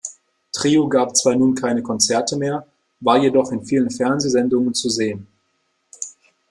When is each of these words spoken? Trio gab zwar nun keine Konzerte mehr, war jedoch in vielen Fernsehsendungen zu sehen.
Trio 0.51 0.87
gab 0.89 1.15
zwar 1.15 1.35
nun 1.35 1.53
keine 1.53 1.83
Konzerte 1.83 2.35
mehr, 2.35 2.65
war 3.01 3.19
jedoch 3.19 3.51
in 3.51 3.63
vielen 3.63 3.91
Fernsehsendungen 3.91 4.73
zu 4.73 4.89
sehen. 4.89 5.27